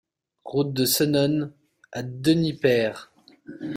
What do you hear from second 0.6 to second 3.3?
de Senones à Denipaire